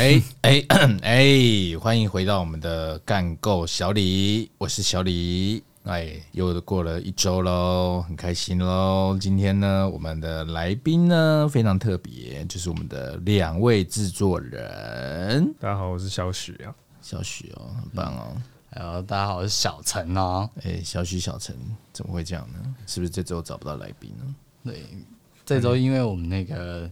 [0.00, 0.64] 哎 哎
[1.04, 5.62] 哎，欢迎回到我们的干够小李，我是小李。
[5.82, 9.14] 哎，又过了一周喽，很开心喽。
[9.20, 15.54] 今天呢，我们的来宾呢非常特别，就是我们的两位制作人。
[15.60, 18.34] 大家好，我是小许啊，小许哦，很棒哦。
[18.70, 20.48] 还有大家好，我是小陈哦。
[20.62, 21.54] 哎，小许小陈，
[21.92, 22.74] 怎么会这样呢？
[22.86, 24.34] 是不是这周找不到来宾呢？
[24.64, 24.82] 对，
[25.44, 26.90] 这周因为我们那个。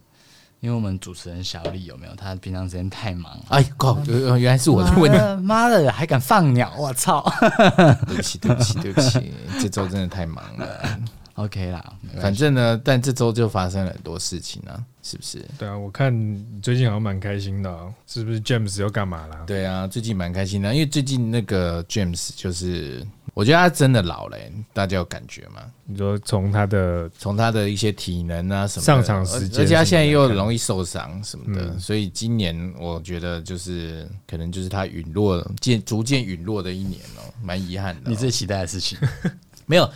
[0.60, 2.14] 因为我们主持人小李有没有？
[2.16, 3.44] 他平常时间太忙了。
[3.50, 3.96] 哎，靠！
[4.06, 5.18] 原来是我的问题。
[5.42, 6.72] 妈的，还敢放鸟！
[6.76, 7.24] 我操！
[8.06, 10.98] 对不起，对不起，对不起，这周真的太忙了。
[11.34, 11.84] OK 啦，
[12.20, 15.44] 反正呢，但这周就发生了很多事情啊，是不是？
[15.56, 16.12] 对啊，我看
[16.60, 19.44] 最近好像蛮开心的，是不是？James 又干嘛啦？
[19.46, 23.06] 对啊，最近蛮开心的，因为最近那个 James 就是。
[23.38, 24.36] 我觉得他真的老了，
[24.72, 25.62] 大家有感觉吗？
[25.84, 38.10] 你说从他的从他的一些体能啊什么上场时间，而且他现在又容易受伤什么的，所以今年我觉得就是可能就是他陨落渐逐渐陨落的一年哦，蛮遗憾的。
[38.10, 38.98] 你最期待的事情
[39.66, 39.88] 没有，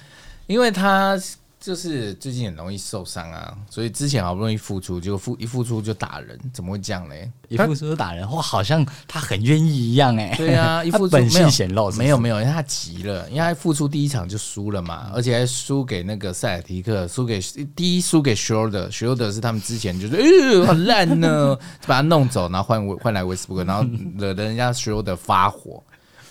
[0.47, 1.21] 因为他。
[1.63, 7.15] 就是最近很容易受伤啊，所以之前好不容易复出，结果复一复出就打人，怎么会这样呢？
[7.49, 10.35] 一复出就打人，哇，好像他很愿意一样哎。
[10.37, 17.39] 对啊，一复出本性显露，没有没有，因为他急了，因为他复出第一场就输了嘛，而且还输给那个塞尔提克，输给
[17.77, 25.81] 第一输给 Schroeder，Schroeder 是他们之前就是呃很烂呢，就 把他弄走，然后换换来威斯布鲁克，然后惹得人家 Schroeder 发火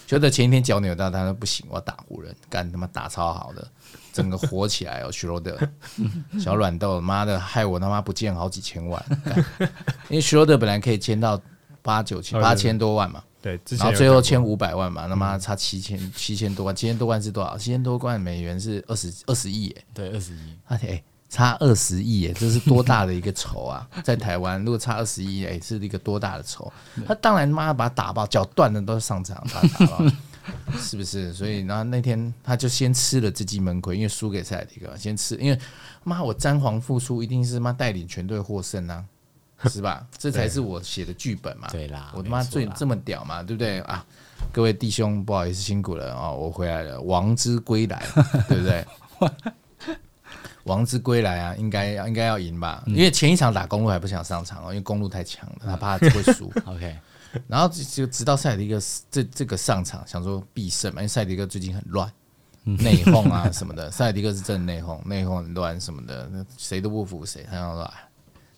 [0.10, 3.66] ，Schroeder 前一天脚扭到，他说不行，我要打湖人，干他妈打超好的。
[4.12, 5.58] 整个火起来哦，徐罗德
[6.40, 9.04] 小软豆，妈的，害我他妈不见好几千万。
[10.10, 11.40] 因为徐罗德本来可以签到
[11.82, 17.58] 八九千八千多万嘛，对，然后最后签五百万嘛，他妈差七千七千多万，七千多万是多少？
[17.58, 20.54] 七千多万美元是二十二十亿耶，对，二十亿。
[20.68, 23.88] 哎，差二十亿耶，这是多大的一个仇啊！
[24.04, 26.72] 在台湾，如果差二十亿，哎，是一个多大的仇？
[27.08, 30.04] 他当然妈把他打爆，脚断了都上场把他打爆。
[30.78, 31.32] 是不是？
[31.34, 35.36] 所以，然后那天他就先吃了这记闷亏，因为输给塞尔提克，先吃。
[35.36, 35.60] 因为
[36.04, 39.06] 妈，我詹皇复出一定是妈带领全队获胜啊，
[39.66, 40.06] 是吧？
[40.18, 41.68] 这才是我写的剧本嘛。
[41.72, 44.06] 对啦，我他妈最这么屌嘛，对不对啊？
[44.52, 46.36] 各位弟兄，不好意思，辛苦了哦！
[46.36, 48.04] 我回来了，王之归来，
[48.50, 48.86] 对不对？
[50.64, 52.84] 王之归来啊，应该应该要赢吧？
[52.88, 56.52] 因为前一场打公路还不想上场哦，因为公路太强了，他怕他会输。
[56.66, 56.98] OK。
[57.48, 62.12] 然后就直到塞迪克这这个上场，想说必胜嘛，因为塞迪克最近很乱，
[62.64, 63.90] 内讧啊 什么的。
[63.90, 67.46] 塞迪克是真的内讧，内讧很乱什么的，那谁都不服谁。
[67.50, 67.94] 他想说，哎，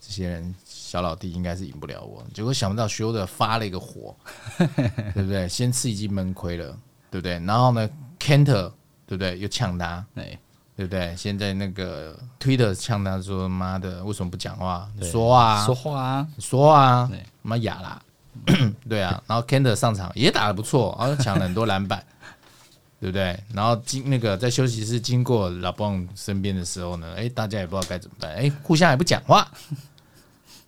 [0.02, 2.24] 这些人小老弟应该是赢不了我。
[2.34, 4.16] 结果想不到休的发了一个火，
[4.58, 5.48] 对不对？
[5.48, 6.78] 先吃一记闷亏了，
[7.12, 7.40] 对不对？
[7.40, 7.90] 然后呢
[8.20, 8.72] ，Kanter
[9.06, 9.38] 对不对？
[9.40, 10.40] 又呛他，对
[10.76, 11.16] 对不对？
[11.16, 14.90] 现在那个 Twitter 呛他说：“妈的，为什么不讲话？
[15.02, 17.12] 说啊，说话啊，说啊，
[17.44, 18.02] 妈哑啦。”
[18.90, 22.04] 对啊，然后 Kander 上场也打得不错，然后抢了很多篮板，
[23.00, 23.40] 对不对？
[23.54, 29.50] 然后经那个在休息室经过 LeBron 身边的时候呢，哎，大家也不知道该怎么办，哎，互相也不讲话，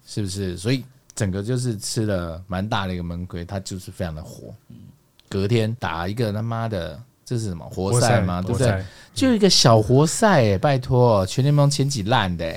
[0.05, 0.55] 是不是？
[0.57, 4.53] 所以整个就是吃了蛮大的一个闷亏，他就是非常的火。
[5.27, 8.41] 隔天打一个他妈的，这是什么活塞吗？
[8.41, 8.85] 对不对？
[9.13, 12.55] 就一个小活塞，哎，拜托，全联盟前几烂的，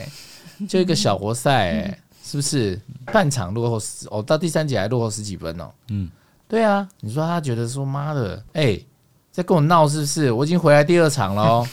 [0.68, 1.98] 就一个小活塞，哎。
[2.28, 4.22] 是不是半场落后十哦？
[4.22, 5.70] 到第三节还落后十几分哦。
[5.88, 6.10] 嗯，
[6.46, 6.86] 对啊。
[7.00, 8.86] 你说他觉得说妈的，哎、欸，
[9.32, 10.30] 在跟我闹是不是？
[10.30, 11.66] 我已经回来第二场了，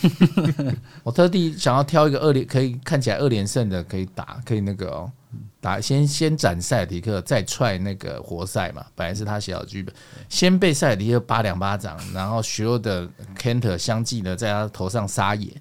[1.03, 5.11] 我特地想要挑一个二连可以看起来二连胜的，可以打，可以那个哦，
[5.59, 8.85] 打先先斩塞尔提克，再踹那个活塞嘛。
[8.95, 9.93] 本来是他写好剧本，
[10.29, 13.05] 先被塞尔提克扒两巴掌，然后所有的
[13.37, 15.51] Kanter 相继的在他头上撒野，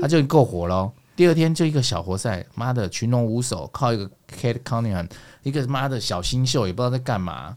[0.00, 0.90] 他就够火喽。
[1.14, 5.08] 第二天就一个小活塞，妈的群龙无首，靠一个 Kate Cunningham，
[5.42, 7.56] 一个妈的小新秀，也不知道在干嘛，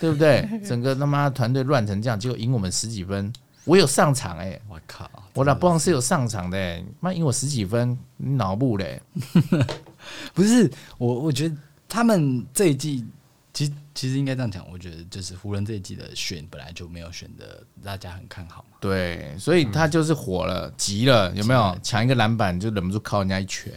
[0.00, 0.48] 对不对？
[0.64, 3.32] 整个他妈的团队乱成这样，结果赢我们十几分。
[3.64, 9.00] 我有上场哎、欸，我靠，我老布朗是有上场的、欸，妈赢我十几分，你脑部嘞？
[10.34, 11.56] 不是我，我觉得
[11.88, 13.06] 他们这一季。
[13.54, 18.78] 其实其实应该这样讲，我觉得就是湖人这一季的选本来就没有选的，大家很看好嘛。
[18.80, 21.76] 对，所以他就是火了，嗯、急了，有没有？
[21.82, 23.72] 抢一个篮板就忍不住靠人家一拳。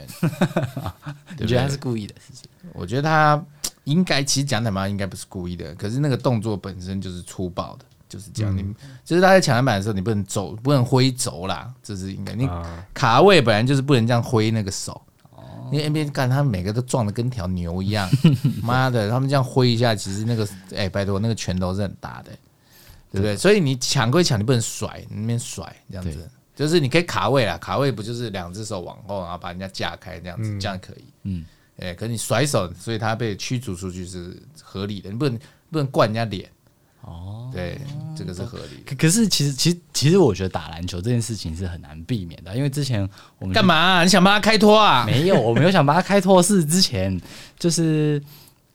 [1.38, 2.16] 你觉得他是故意的？
[2.74, 3.46] 我觉得他
[3.84, 8.56] 应该，其实讲坦白应该不是故意的，可是那个动作本身就是粗暴的，就是这样。
[8.56, 12.34] 嗯、你就是他在抢篮板的时候，你不能走，不能挥肘啦，这是应该。
[12.34, 12.50] 你
[12.94, 15.02] 卡位本来就是不能这样挥那个手。
[15.72, 18.10] 因为 NBA 干，他们每个都壮的跟条牛一样，
[18.64, 22.32] 妈的，他们这样挥一下，其实那个，哎、欸，拜托，那个拳头是很大的，
[23.12, 23.36] 对不对？
[23.36, 31.46] 所以你抢归抢，你不能甩，你那边甩这样子，就是你可以卡位啊，卡位不就是两只手往后，然后把人家架开这样子，这样可以，嗯，
[31.78, 35.40] 哎，可是你甩手，所以他被驱逐出去是合理的，你不能
[35.72, 36.50] 不能灌人家脸。
[37.06, 37.80] 哦，对，
[38.18, 38.96] 这个是合理的。
[38.96, 43.08] 可可是其实其实其实我觉得打篮球这件事情是很难避免的，因为之前
[43.40, 44.04] 我们干嘛、啊？
[44.04, 45.06] 你想帮他开脱啊？
[45.06, 47.20] 没有，我没有想帮他开脱，是之前
[47.58, 48.22] 就是。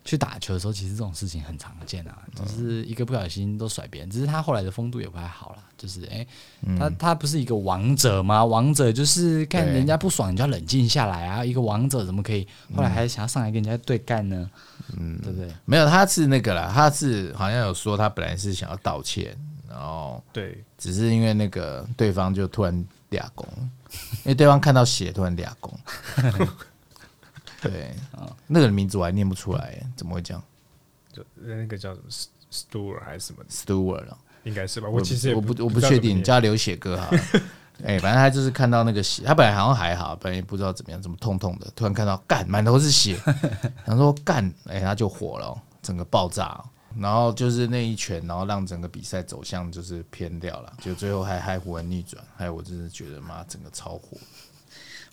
[0.05, 4.11] 去打球的时候，其实这种事情很常见啊，就是一个不小心都甩别人。
[4.11, 6.29] 只是他后来的风度也不太好了，就是哎、欸
[6.63, 8.45] 嗯，他他不是一个王者吗？
[8.45, 11.45] 王者就是看人家不爽，你就要冷静下来啊。
[11.45, 14.51] 一个王者怎么可以后来还想要上来跟人家对干呢？
[14.97, 15.49] 嗯，对不对？
[15.65, 19.37] 没有，他是那个啦，他是好像有说他本来是想要道歉，
[19.69, 23.47] 然后对，只是因为那个对方就突然俩攻，
[24.25, 25.73] 因为对方看到血突然俩攻。
[27.61, 30.43] 对啊，那个名字我还念不出来，怎么会这样？
[31.13, 32.07] 就那个叫什么
[32.53, 34.05] Stewart 还是什么 Stewart
[34.45, 34.89] 应该是吧？
[34.89, 37.11] 我其实我不我不确定，叫流血哥哈。
[37.83, 43.19] 哎、欸，反正他就是看到那个血，他本来好像还好，本来也不知道怎么样，怎么痛痛的，突然看到干满头是血，
[43.85, 46.63] 然后说干，哎、欸，他就火了，整个爆炸，
[46.97, 54.17] 然后就是那一拳，然后让整个比赛走向就是偏掉了，就最后还还湖人逆转，还有我真的觉得妈整个超火，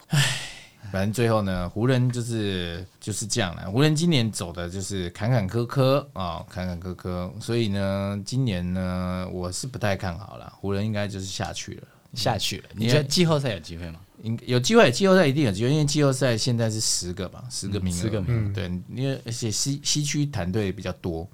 [0.10, 0.20] 哎。
[0.92, 3.70] 反正最后呢，湖人就是就是这样了。
[3.72, 7.30] 湖人今年走的就是坎坎坷坷啊，坎坎坷坷。
[7.42, 10.52] 所以呢，今年呢，我是不太看好了。
[10.56, 12.64] 湖人应该就是下去了，下去了。
[12.74, 14.00] 你觉得季后赛有机会吗？
[14.24, 18.54] 应有机会，季后赛一定有机会，因为季后赛现在是十个嘛，十个名额，十个名额。
[18.54, 21.28] 对，因为而且西西区团队比较多，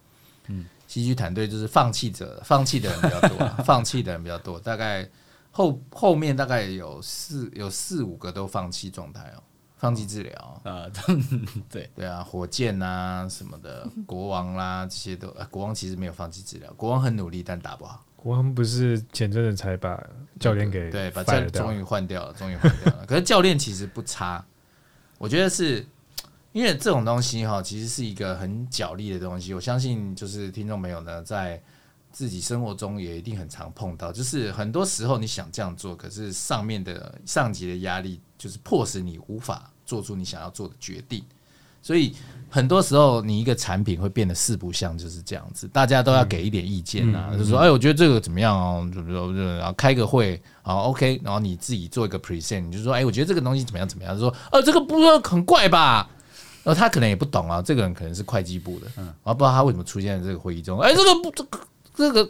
[0.47, 5.07] 嗯，西区团队就是放弃者，放弃的人比较多， 放弃的人比较多，大概。
[5.55, 9.43] 后后面大概有四有四五个都放弃状态哦，
[9.77, 10.89] 放弃治疗啊，
[11.69, 18.03] 对对啊，火箭啊什么的， 国王啦、啊、这些都，国王其实没有放弃治疗，国王很努力但打不好。
[18.15, 20.01] 国王不是前阵子才把
[20.39, 23.05] 教练给对，把教练终于换掉了，终于换掉了。
[23.07, 24.43] 可是教练其实不差，
[25.19, 25.85] 我觉得是
[26.51, 29.53] 因为这种东西哈，其实是一个很角力的东西。
[29.53, 31.61] 我相信就是听众朋友呢在。
[32.13, 41.23] 自己生活中也一定很常碰到，就是很多时候你想这样做，可是上面的上级的压力就是迫使你无法做出你想要做的决定，
[41.81, 42.15] 所以
[42.49, 56.07] 很多时候你一个产品会变得四不像，就是这样子，大家都要给一点意见啊，就说，哎，我觉得这个怎么样哦，就比如说，然后开个会，好 OK，然后你自己做一个 present，你就说，哎，我觉得这个东西怎么样怎么样，就说，呃，这个不是很怪吧？
[56.63, 61.59] 然后他可能也不懂啊，这个人可能是会计部的，嗯，然后不知道他为什么出现在这个会议中，哎，这个不这个。
[61.93, 62.29] 这个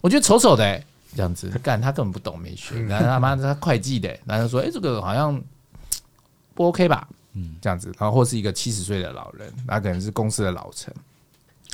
[0.00, 0.86] 我觉得丑丑的、欸，
[1.16, 1.48] 这样子。
[1.62, 5.40] 干他根本不懂没学，然后他妈他会计的、欸，然后说哎、欸、这个好像
[6.54, 7.56] 不 OK 吧，嗯。
[7.60, 10.94] 这样子，然后或是一个七十岁的老人，那可能是公司的老臣，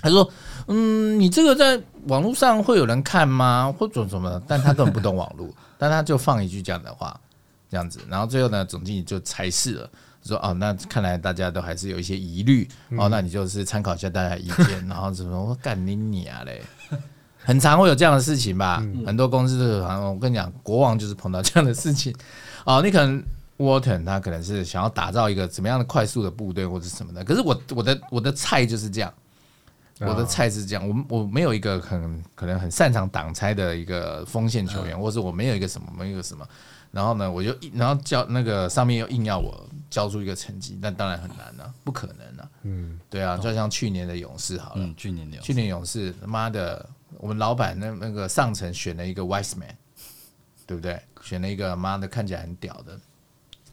[0.00, 0.28] 他说
[0.68, 3.74] 嗯你这个在网络上会有人看吗？
[3.78, 4.40] 或者什么？
[4.46, 7.18] 但他根本不懂网络， 但他就放一句这样的话，
[7.68, 9.90] 这样子，然后最后呢总经理就裁示了。
[10.22, 12.68] 说哦，那看来大家都还是有一些疑虑
[12.98, 16.62] 哦，那你就是参考一下大家的意见， 然后怎么我干你你啊嘞，
[17.38, 18.84] 很常会有这样的事情吧？
[19.06, 22.14] 很多公司都有，我跟你讲，国王就是碰到这样的事情
[22.64, 22.82] 哦。
[22.82, 23.22] 你可能
[23.56, 29.12] 沃腾他可能是想要打造一个怎么样的快速的部队或者什么的，可是我我的我的菜就是这样，
[30.00, 36.46] 我的菜是这样，我我没有一个很可能很擅长挡拆的一个锋线球员，或者我没有一个什么没有什么。
[36.92, 42.50] 然后呢，我就然后叫那个上面又硬要我交出一个成绩，那当然很难了，不可能了。
[42.62, 49.70] 嗯，对啊，就像去年的勇士好了，嗯、去年的勇士去年勇士，他妈的，我们老板那那个上层选了一个 Wiseman，
[50.66, 51.00] 对不对？
[51.22, 52.98] 选了一个妈的看起来很屌的，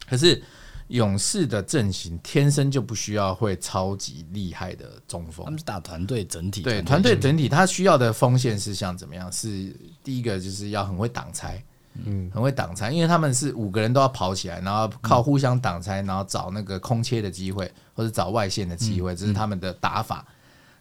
[0.08, 0.40] 可是
[0.86, 9.32] 勇士的阵型天生就不需要会超级厉害的中锋，他们是打团队整体，对团队整体，他需要的锋线是像怎么样？
[9.32, 11.60] 是第一个就是要很会挡拆。
[12.04, 20.24] 嗯，很会挡拆，因为他们是五个人都要跑起来，然后靠互相挡拆，然后找那个空切的机会，或者找外线的机会，这是他们的打法。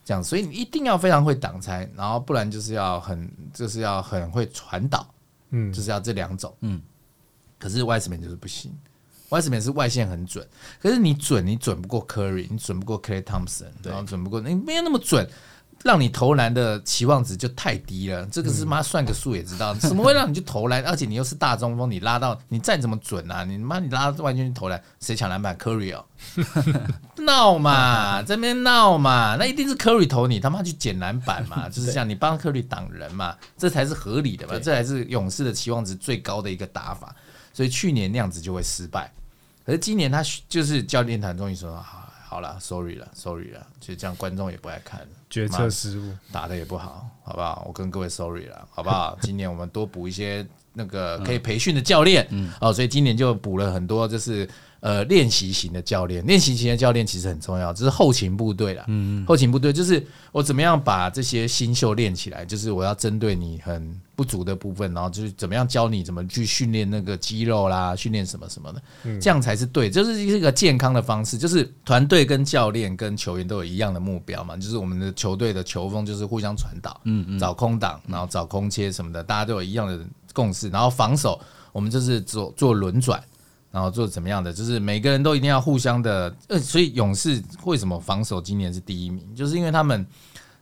[0.06, 5.06] 这样，所以你一定要非常会挡拆，然后不然就是要很，就是要很会传导，
[5.50, 6.82] 嗯，就是要这两种，嗯。
[7.60, 8.72] 可是 Wiseman 就是不行
[9.30, 10.48] ，Wiseman 是外线很准，
[10.80, 15.28] 可是你准，你准不过 Curry，你准不过 Clay Thompson，然后准不过，你没有那么准。
[15.84, 20.84] 让你投篮的期望值就太低了，这个是妈算个数也知道，怎么会让你去投篮？
[20.84, 26.04] 而且你又是大中锋，你拉到你再怎么准啊，你妈你拉到外线去投篮，谁抢篮板？Curry 哦，
[27.24, 37.16] 闹嘛，这边闹嘛，那一定是 Curry 投你，他妈去捡篮板嘛， 就是这样，你帮 Curry 挡人嘛，这才是合理的嘛，这才是勇士的期望值最高的一个打法。
[37.54, 39.12] 所以去年那样子就会失败，
[39.66, 42.07] 可是今年他就是教练团终于说好。
[42.28, 47.64] 好了，sorry 了，sorry 了，其实这样观众也不爱看，决策失误，打的也不好，好不好？
[47.66, 49.18] 我跟各位 sorry 了，好不好？
[49.24, 54.48] 今年我们多补一些那个可以培训的教练，嗯，哦，所以今年就补了很多，就是
[54.80, 58.86] 呃练习型的教练，练习型的教练其实很重要，这是后勤部队啦。
[58.88, 68.82] 嗯，后勤部队就是我怎么样把这些新秀练起来，就是我要针对你很不足的部分，然后就是怎么样教你怎么去训练那个肌肉啦，训练什么什么的，
[69.20, 71.38] 这样才是对，就是一个健康的方式。
[71.38, 80.00] 就是团队跟教练跟球员都有一样的目标嘛，就是我们的球队的球风就是互相传导，嗯嗯，找空档，然后找空切什么的，大家都有一样的
[80.34, 81.40] 共识，然后防守
[81.72, 83.22] 我们就是做做轮转。
[83.72, 90.06] 然后做怎么样的，就是每个人都一定要互相的，呃，所以勇士为什么防守今年是第一名，就是因为他们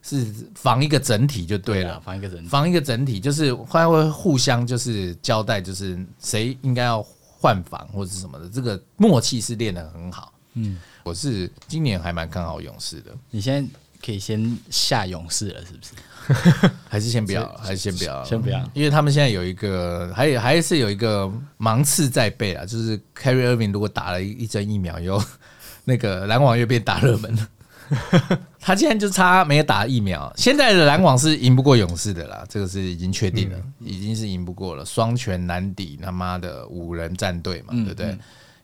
[0.02, 7.02] 是防一个整体就对了，对防一个整体，防一个整体就是会会互相就是交代，就是谁应该要
[7.40, 10.32] 换防或者是什么的，这个默契是练得很好。
[10.54, 13.12] 嗯，我是今年还蛮看好勇士的。
[13.30, 13.68] 你先。
[14.04, 15.92] 可以先下勇士了，是不是？
[16.88, 17.46] 还是先不要？
[17.54, 18.24] 还是先不要？
[18.24, 25.22] 先不要，因为他们现在有一个，还有还是有一个芒刺在背啊，就是 Irving 如果打了一一针疫苗，以后
[25.84, 27.48] 那个篮网又变大热门了。
[28.58, 38.18] 他现在就差没有打疫苗，现在的篮网是赢不过勇士的啦，这个是已经确定了，已经是赢不过了，双拳难敌他妈的五人战队嘛，对不对？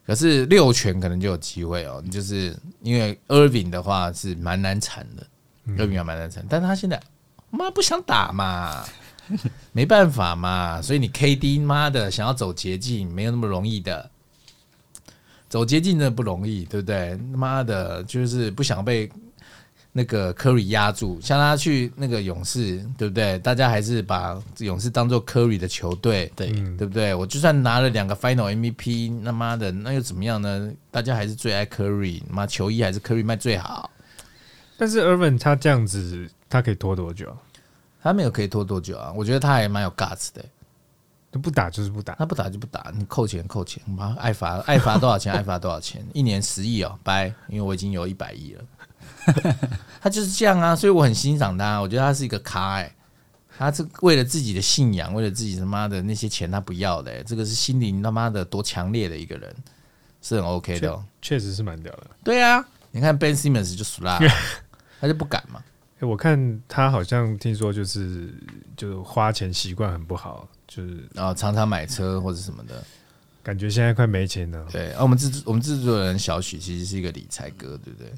[0.05, 5.25] 可是六拳可能就有机会哦，就是因为 Irving 的话是蛮难缠的。
[5.79, 7.01] 二比二蛮难缠，但是他现在
[7.55, 8.83] 妈不想打嘛，
[9.71, 14.09] 没办法嘛，所以你 KD 妈的想要走捷径没有那么容易的，
[15.47, 17.15] 走捷径真的不容易，对不对？
[17.31, 19.07] 妈的，就是不想被
[19.91, 23.37] 那个 Curry 压住，像他去那个勇士，对不对？
[23.37, 27.13] 大家还是把勇士当做 Curry 的球队，对对不对？
[27.13, 30.71] 我就算拿了两个 Final MVP，那妈的那又怎么样呢？
[30.89, 33.91] 大家还是最爱 Curry，妈球衣还是 Curry 卖最好。
[34.75, 37.31] 但是 Irving 他这样子，他可以拖多久？
[38.03, 39.11] 他没有可以拖多久啊？
[39.15, 40.43] 我觉得他还蛮有 guts 的。
[41.31, 48.63] 他不打就是不打，他不打就不打，你扣钱扣钱，妈 爱罚爱罚多少钱爱罚多少钱，一年十亿哦，拜，因为我已经有一百亿了。
[49.99, 52.95] 他就是这样啊，所以我很欣赏他，我觉得他是一个咖哎、欸，
[53.57, 59.55] 他是为了自己的信仰，为了自己他妈的那些钱他不要的、欸，这个是心灵他妈的多强烈的一个人，
[60.21, 62.07] 是很 OK 的、喔，确实是蛮屌的。
[62.23, 64.19] 对啊，你看 Ben Simmons 就输啦。
[65.01, 65.63] 他就不敢嘛？
[66.03, 68.29] 欸，我看他好像听说就是
[68.75, 72.83] 就花钱习惯很不好，就是然后常常买车或者什么的，
[73.41, 74.67] 感觉现在快没钱了。
[74.69, 78.11] 对，啊，我们制我们制作人小许其实是一个理财哥，对不对？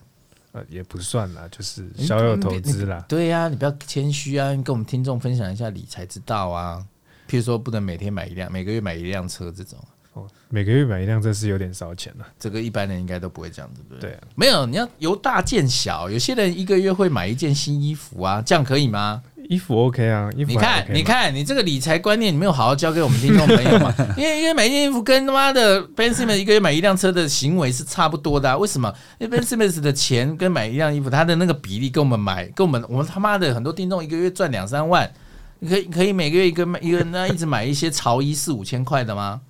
[0.54, 3.06] 呃，也不算啦，就是小有投资啦。
[3.08, 6.84] 对呀，你不要谦虚啊，跟我们听众分享一下理财之道啊。
[7.30, 9.78] 譬如说，不能每天买一辆，每个月买一辆车这种。
[10.16, 12.26] 哦，每个月买一辆车是有点烧钱了。
[12.40, 14.12] 这个一般人应该都不会这样子，对不对？
[14.12, 16.10] 对啊，没有，你要由大见小。
[16.10, 19.22] 有些人一个月会买一件新衣服啊，这样可以吗？
[19.50, 23.94] 衣服 OK 啊，衣服 OK 你看，你看，你这个理财观念你没有好好教给我们听众朋友嘛？
[24.18, 28.58] 因 为因为买一件衣服跟他妈的 Ben Simmons 一个月买一辆车的行为是差不多的啊。
[28.58, 28.92] 为什么？
[29.20, 35.12] 因为 Ben Simmons 的钱跟买一辆衣服，他的那个比例跟我们买，跟我们我们他妈的很多听众一个月赚两三万，
[35.60, 39.42] 你可以可以每个月一个一个那一直买一些潮衣四五千块的吗？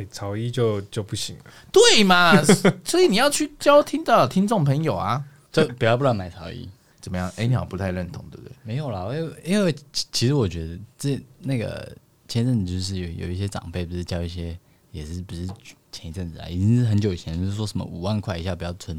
[0.00, 2.34] 哎、欸，潮衣就就不行了，对嘛？
[2.84, 6.68] 所以你要去教听到听众朋友啊， 就不要不乱买草衣，
[7.00, 7.28] 怎么样？
[7.30, 8.52] 哎、欸，你好像不太认同，对不对？
[8.62, 9.74] 没有啦，因为因为
[10.12, 11.94] 其实我觉得这那个
[12.28, 14.58] 前阵子就是有有一些长辈不是教一些，
[14.90, 15.46] 也是不是
[15.92, 18.96] 前一阵子啊，已经是很久以前，就是说什么五万块以下不要存，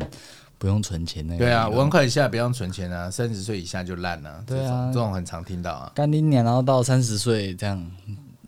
[0.58, 1.40] 不用存钱那个。
[1.40, 4.44] 对啊，五万块以下不用存钱啊，三十岁以下就烂了、啊。
[4.46, 7.92] 对啊，这种很常听到啊，干你娘，然后到三十岁这样。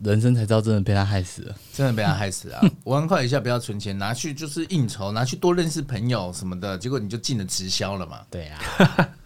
[0.03, 2.61] 人生才知道，真的被他害死了，真的被他害死啊！
[2.83, 8.19] 五万块以下不要存钱，拿去就是应酬，拿去多认识朋友什么的，结果你就进了直销了嘛？
[8.29, 8.59] 对 呀，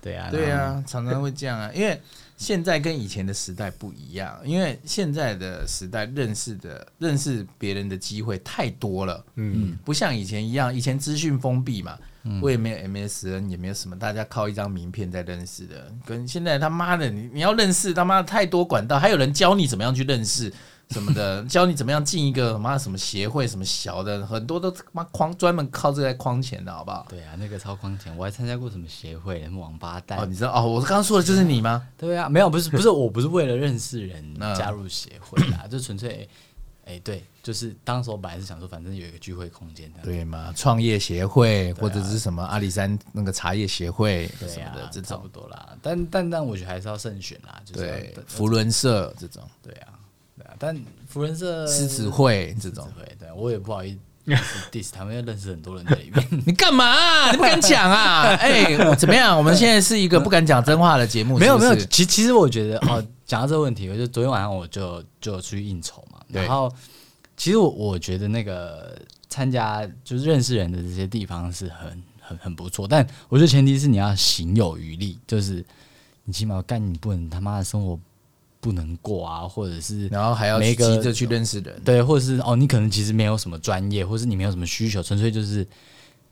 [0.02, 1.72] 对呀，对呀，常常会这样啊！
[1.74, 2.00] 因为
[2.38, 11.98] 现在跟以前的时代不一样，因为现在的时代认识的认识别人的机会太多了，嗯，不像以前一样，以前资讯封闭嘛。
[12.42, 15.92] 我也没有 MSN，也没有什么，大家靠一张名片在认识的。
[16.06, 20.52] 跟现在他妈的，你你要认识他妈的太多管道，还有人教你怎么样去认识
[20.90, 27.06] 什么的， 教你怎么样进一个妈什么协会什么小的，很多都他妈框专门靠这个在框钱的好不好？
[27.10, 30.20] 对啊，那个超框钱，我还参加过什么协会，什么王八蛋。
[30.20, 30.68] 哦，你知道哦？
[30.68, 31.88] 我刚刚说的就是你吗？
[31.98, 36.28] 对啊，没有，不是不是，我不是为了认识人加入协会啊，就纯粹。
[36.88, 40.54] 哎、欸，对，就是当时我本来是想说，反正有一个聚会空间的，对嘛？
[40.56, 45.76] 创业协会、啊、或者是什么阿里山那个茶叶协会什么的，这种差不多啦。
[45.82, 50.00] 但但但我觉得还是要慎选啦，就是对扶轮社这种，对啊，
[50.38, 50.54] 对啊。
[50.58, 53.92] 但福伦社狮子会这种，对，对我也不好意
[54.26, 54.34] 思
[54.72, 56.26] diss 他们，要认识很多人在里面。
[56.48, 57.32] 你干嘛、啊？
[57.32, 58.22] 你不敢讲啊？
[58.40, 59.38] 哎、欸，怎么样？
[59.38, 61.52] 我们现在是一个不敢讲真话的节目是是？
[61.52, 63.06] 没有没有，其其实我觉得哦。
[63.28, 66.74] 讲到这个问题，我就昨天晚上我就就出去应酬嘛，然后
[67.36, 75.64] 其实我我觉得那个参加就是认识人的这些地方是很很很不错，但我觉得前提是你要行有余力，就是
[76.24, 78.00] 你起码干你不能他妈的生活
[78.62, 85.68] 不能过啊，或者是然后还要急着去认识人，对，或者是哦，你可能其实没有什么专业，或者是你没有什么需求，纯粹就是。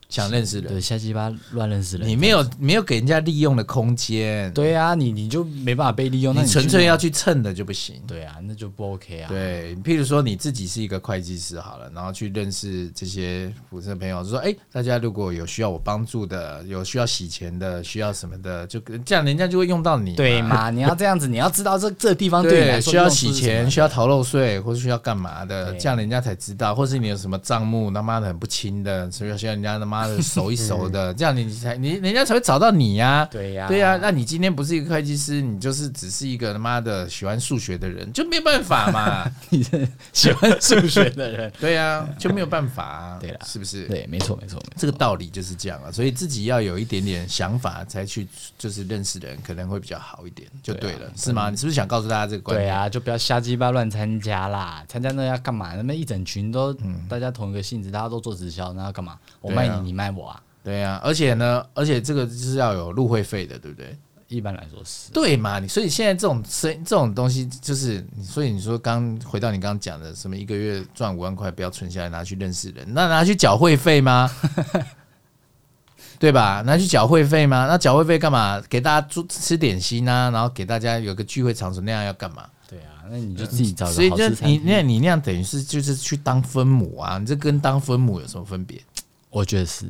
[0.10, 9.28] 想认识人，对，瞎鸡巴乱认识人，你没有没有给人家利用的空间，对啊，你你就没办法被利用，你纯粹要去蹭的就不行，对啊，那就不 OK 啊。
[9.30, 20.70] 对，譬如说你自己是一个会计师好了，然后去认识这些服务朋友，就说，哎，大家如果有需要我帮助的，有需要洗钱的，需要什么的，就这样，人家就会用到你，对嘛？
[20.70, 30.90] 你要这样子，你要知道这这个地方对你来说需要洗钱，需要逃漏税，或者需要干嘛的，这样人家才知道，或是你有什么账目他妈的很不清的，所以需要人家他妈的 熟一熟。
[30.90, 33.98] 的，这样你才你人家才会找到你呀，对呀，对呀。
[34.02, 39.26] 那你今天不是一个会计师，你就是只是一个他妈的喜欢数学的人，就没有办法嘛。
[39.56, 43.88] 你是喜欢数学的人， 对呀，就没有办法，啊 对了，是不是？
[43.88, 45.92] 对，没错，没错，这个道理就是这样啊。
[45.92, 51.50] 所以自己要有一点点想法，才去就是认识人，可能会比较好一点，就对了，是吗？
[51.50, 52.68] 你是不是想告诉大家这个观点？
[52.68, 54.84] 对啊，就不要瞎鸡巴乱参加啦。
[54.88, 55.76] 参加那要干嘛？
[55.76, 56.74] 那么一整群都
[57.08, 59.18] 大家同一个性质，大家都做直销，那要干嘛？
[59.42, 60.42] 我卖你，你卖我啊？
[60.64, 63.96] 对呀、啊，而且呢，而且这个就是要有入会费的，对不对？
[64.28, 65.12] 一般来说是。
[65.12, 65.60] 对嘛？
[65.60, 74.30] 你所以现在这种生这种东西，就是所以你说刚回到你刚刚讲的，什么一个月赚五万块，不要存下来拿去认识人，那拿去缴会费吗？
[76.18, 76.62] 对吧？
[76.66, 77.68] 拿去缴会费吗？
[77.68, 78.62] 那缴会费干嘛？
[78.70, 82.48] 给大家吃吃点心啊，然后给大家有个聚会场所，那样要干嘛？
[82.70, 83.96] 对啊，那你就自己找个好。
[83.96, 87.18] 所以就你那你那样等于是就是去当分母啊？
[87.18, 88.82] 你这跟当分母有什么分别？
[89.30, 89.86] 我觉得是。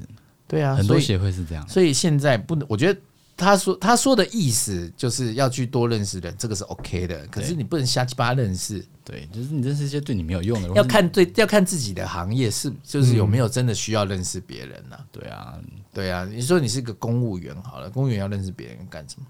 [0.47, 2.65] 对啊，很多协会是这样，所以现在不能。
[2.67, 2.99] 我觉得
[3.37, 7.27] 他说他说的意思就是要去多认识人，这个是 OK 的。
[7.27, 10.69] 可是你不能瞎鸡巴认识，对，就是你认识一些对你没有用的。
[10.69, 14.97] 要看对，要看自己的行业是就是有没有真的需要认识别人呢？
[15.11, 15.59] 对啊，
[15.93, 16.25] 对啊。
[16.25, 19.25] 你说你是个公务员好了，公务员要认识别人干什么？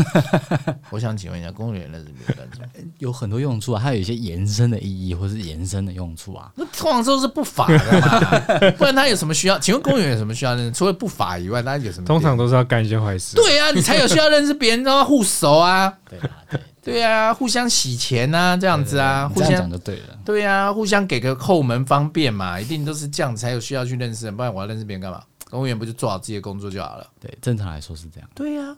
[0.90, 2.92] 我想请问一下，公务员认识别人干什么？
[2.98, 6.52] 有很多用处啊，它有一些延伸的意义，或是延伸的用处啊。
[6.56, 9.58] 那通常都是不法的嘛， 不然他有什么需要？
[9.58, 10.72] 请问公务员有什么需要认识？
[10.72, 12.06] 除了不法以外，他有什么？
[12.06, 13.36] 通常都是要干一些坏事。
[13.36, 15.92] 对啊，你才有需要认识别人，都要互熟啊。
[16.08, 20.18] 对啊，对对啊，互相洗钱啊，这样子啊，互相讲就对了。
[20.24, 25.22] 对啊，互相给个后门方便嘛，一定都是这样才有需要去认识人，不然我要认识别人干嘛？
[25.50, 27.06] 公务员不就做好自己的工作就好了？
[27.20, 28.28] 对，正常来说是这样。
[28.34, 28.74] 对呀，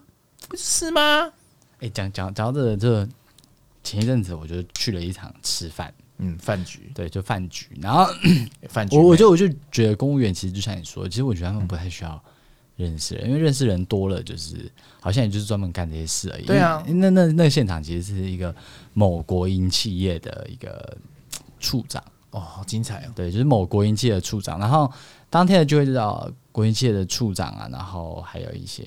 [0.47, 1.31] 不是吗？
[1.79, 3.07] 哎，讲讲讲到这个，这
[3.83, 7.67] 前一阵子我就去了一场吃饭，嗯，饭局，对，就饭局。
[7.81, 8.05] 然后
[8.69, 12.21] 饭局，我我就我就觉得公务员其实就像你说，其实我觉得他们不太需要
[12.77, 16.45] 认识人，因为认识人多了，就是好像也就是专门干这些事而已。
[16.45, 18.55] 对啊，那那那个现场其实是一个
[18.93, 20.97] 某国营企业的一个
[21.59, 23.11] 处长，哦，好精彩哦。
[23.13, 24.57] 对，就是某国营企业的处长。
[24.59, 24.91] 然后
[25.29, 28.83] 当天的就会知道国营企业的处长啊，然后还有一些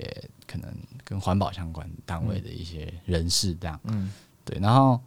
[0.46, 0.72] 可能。
[1.08, 4.12] 跟环保相关单位的一些人士这样，嗯，
[4.44, 5.00] 对，然后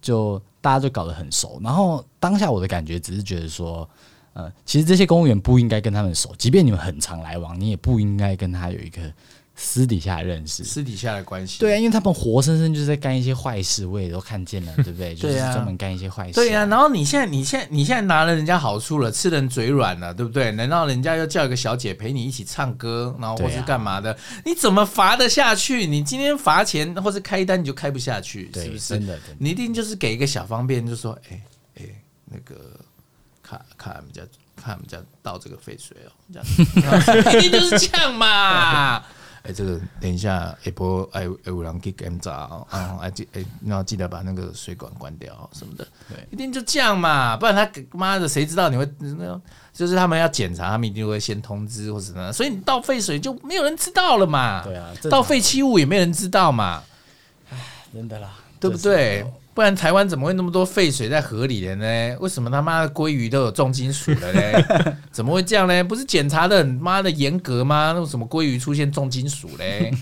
[0.00, 3.88] 就大家就搞得很熟，然后当下我的感觉只是觉得说，
[4.34, 9.12] 呃，其实这些公务员不应该跟他们熟，即便你们很常来往，你也不应该跟他有一个。
[9.60, 15.16] 私底下认识，私底下的关系，对啊，因为他们活生生就是在干一些坏事，我也都看见了， 对不对？
[15.16, 16.34] 就是专门干一些坏事。
[16.34, 20.52] 对啊，然后你现在，你现在，你现在拿了人家好处了，吃人嘴软了，对不对？
[20.52, 24.16] 难道人家要叫一个小姐陪你一起唱歌，然后或是干嘛的？
[24.44, 25.86] 你怎么罚得下去？
[25.86, 28.94] 你今天罚钱或是开单你就开不下去，是不是？
[28.94, 31.42] 真的，你一定就是给一个小方便，就说，哎
[31.78, 31.82] 哎，
[32.26, 32.78] 那个
[33.42, 34.22] 看看我们家，
[34.54, 39.02] 看我们家倒这个废水哦，这样 一定就是这样嘛。
[39.48, 49.40] 哎，这个等一下，一波哎哎，有人去检查哦，啊，哎 记哎，你要记得把那个水管关掉什么的，对，一定就这样嘛，不然他妈的谁知道你会那？
[49.72, 56.82] 就是他们要检查，他们一定会先通知或者什么，所以你倒废水就没有人知道了嘛，对啊，倒废弃物也没人知道嘛，
[57.50, 57.56] 哎，
[57.94, 59.24] 真的啦，对不对？
[59.58, 62.16] 不然台湾怎么会那么多废水在河里的呢？
[62.20, 64.96] 为什么他妈的鲑鱼都有重金属了呢？
[65.10, 65.82] 怎么会这样呢？
[65.82, 67.90] 不是检查的很妈的严格吗？
[67.92, 69.92] 那为什么鲑鱼出现重金属嘞？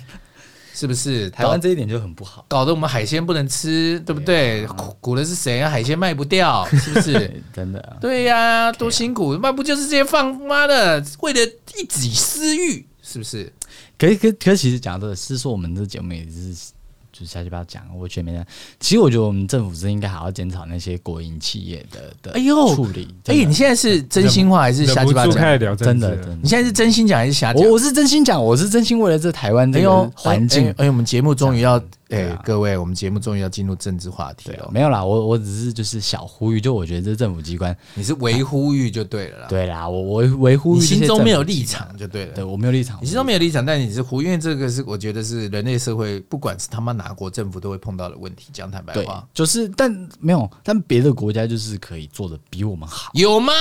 [0.74, 1.30] 是不是？
[1.30, 4.66] 台湾这一点就很不好，搞得我们海鲜不能吃，对不对？
[5.00, 5.70] 苦的是谁啊？
[5.70, 7.42] 海鲜卖不掉，是不是？
[7.50, 7.96] 真的啊？
[7.98, 11.40] 对呀，多辛苦，那不就是这些放妈的为了
[11.78, 13.50] 一己私欲，是不是？
[13.98, 16.75] 可可可，其实讲的是说我们这节目也是。
[17.18, 18.46] 就是瞎鸡巴讲，我觉得，
[18.78, 23.08] 其实我觉得我们政府是应该好好检讨那些国营企业的的哎呦处理。
[23.24, 25.34] 哎，你现在是真心话还是瞎鸡巴讲？
[25.78, 27.62] 真的，你现在是真心讲还是瞎讲？
[27.64, 30.68] 我我是真心讲，我是真心为了这台湾这个环境。
[30.76, 34.70] 哎，我们节目终于要哎、啊，各位，我们节目终于要进入政治话题了。
[34.72, 39.46] 没有啦，我我只是就是小呼吁，就我觉得这政府机关，你是维呼吁就对了啦。
[39.50, 42.34] 对啦，我我维呼吁，你心中没有立场就对了。
[42.34, 48.50] 对我没有立场，你心中没有立场，但你是呼，因为这个是我觉得是人类社会，不管是他妈哪国政府都会碰到的问题。
[48.52, 49.90] 讲坦白话，就是但
[50.20, 53.52] 没有，但别的国家就是可以做的比我们好，有吗？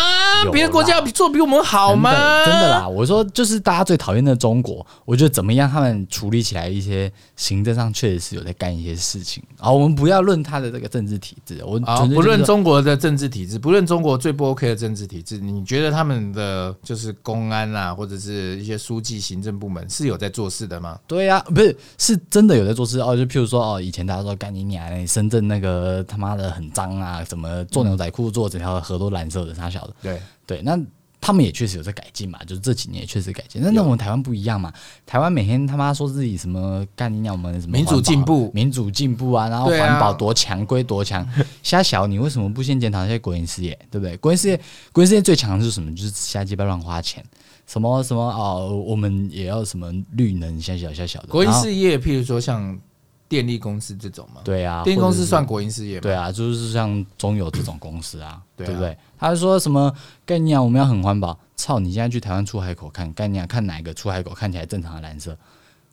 [0.52, 2.12] 别的国家做比我们好吗？
[2.46, 9.44] 真的啦，我说就是大家最讨厌的中国，我觉得怎么样，他们处理起来一些行政上确实是有在干一些事情。
[9.58, 21.00] 好，我们不要论他的这个政治体制，我啊，不论中国的政治体制，不论中国最不 OK 的政治体制，你觉得他们的就是公安啊，或者是一些书记、行政部门是有在做事的吗？
[21.08, 23.16] 对呀、啊，不是是真的有在做事哦。
[23.16, 29.94] 就譬如说哦，以前大家说干你娘，深圳那个他妈的很脏啊，什么做牛仔裤做整条河都蓝色的，他晓得。
[30.02, 30.80] 对对，那。
[31.26, 33.60] 他们也确实有在改进嘛，就是这几年也确实改进。
[33.60, 34.72] 那那我们台湾不一样嘛，
[35.08, 41.28] 台湾每天他妈说自己什么干你娘，我们什么民主进步，民主进步啊，然后环保多强归多强，
[41.64, 44.16] 瞎小你为什么不先检讨一下国营事业，对不对？
[44.18, 44.62] 国营事业，
[44.92, 45.92] 国营事业最强的是什么？
[45.96, 47.26] 就是瞎鸡巴乱花钱，
[47.66, 51.30] 什么什么哦，我们也要什么绿能，瞎小瞎小的。
[51.30, 52.80] 国营事业，譬如说像。
[53.28, 56.02] 电力公司这种吗，对啊，电力公司算国营事业吗？
[56.02, 58.98] 对啊，就是像中油这种公司啊，对，啊对不对？
[59.18, 59.92] 他说什么
[60.26, 60.62] 概念啊？
[60.62, 61.38] 我们要很环保。
[61.56, 63.48] 操，你现在去台湾出海口看概念啊？
[63.48, 65.36] 看哪个出海口看起来正常的蓝色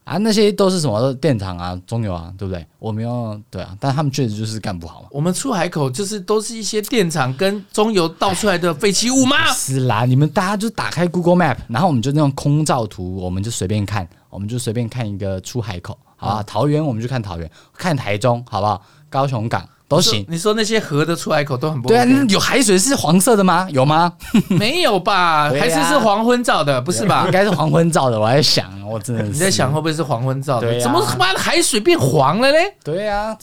[0.04, 0.18] 啊？
[0.18, 2.66] 那些都是什么电厂啊、中油啊，对不对？
[2.78, 5.08] 我们要对啊，但他们确实就是干不好嘛。
[5.10, 9.46] 我们出海口就是都是一些电厂跟中油倒出来的废弃物吗？
[9.54, 15.96] 是啦，你们大家就打开 Google Map，然后我们就那种空照图，我们就随便看，我们就随便看一个出海口。
[16.22, 18.80] 啊，桃园我们就看桃园，看台中好不好？
[19.10, 20.20] 高雄港都行。
[20.20, 22.26] 你说，你说那些河的出海口都很不、OK、对啊？
[22.30, 23.68] 有海水是黄色的吗？
[23.70, 24.12] 有吗？
[24.48, 25.50] 没有吧？
[25.50, 26.80] 还是是黄昏照的？
[26.80, 27.24] 不是吧？
[27.26, 28.18] 应该是黄昏照的。
[28.18, 30.80] 我在想，我真的是你在想会不会是黄昏照的？
[30.80, 32.74] 怎么他妈的海水变黄了嘞？
[32.82, 33.36] 对啊。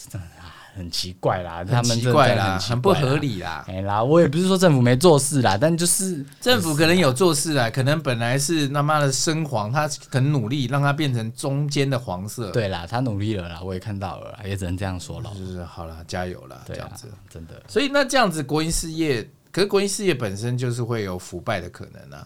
[0.80, 3.66] 很奇怪啦，他们很奇怪啦，很，不合理啦。
[3.68, 12.50] 哎啦，我也不是说政府没做事啦，但就是政府可能有做事啦，可能本来是他妈的深黄，他很努力让它变成中间的黄色。
[12.52, 15.30] 对啦，他努力了啦，我也看到了啦，也只能这样说了。
[15.38, 17.62] 就是好了，加油了，这样子真的。
[17.68, 22.26] 所以那这样子，国营事业，可是国营事业本身就是会有腐败的可能啊。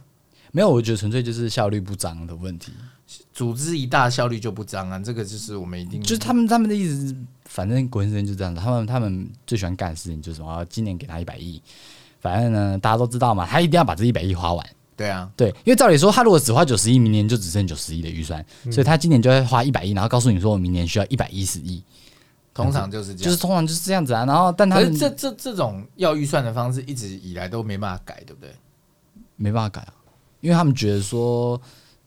[0.55, 2.71] 没有，我觉得纯粹就是效率不彰的问题。
[3.33, 11.59] 组织一大，效率就不彰啊，这个就是我们一定就是他们他们的意思是，反正国营事业就这样子，他们他们最喜欢干的事情就是什么，今年给他一百亿，
[12.21, 14.65] 反正呢大家都知道嘛，他一定要把这一百亿花完。
[14.95, 21.83] 对啊，对，因为照理说他如果只花九十亿，明年就只剩九十亿的预算，嗯，所以他今年就会花一百亿，然后告诉你说我明年需要一百一十亿，
[22.53, 24.23] 通常就是这样，就是通常就是这样子啊。
[24.23, 28.51] 然后但他这这这种要预算的方式一直以来都没办法改，对不对？
[29.35, 29.93] 没办法改啊。
[30.43, 31.59] 因为他们觉得说，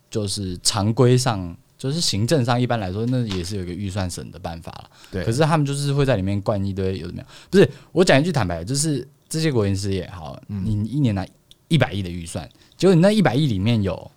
[0.09, 4.90] 就是常规上，就是行政上，一般来说，那也是有一个预算省的办法了。
[5.11, 5.25] 对。
[5.25, 7.27] 可是他们就是会在里面灌一堆有什么样。
[7.51, 11.27] 不是，我讲一句坦白，就是这些国营事业，好，你一年拿
[11.68, 14.11] 一百亿的预算，结果你那一百亿里面有。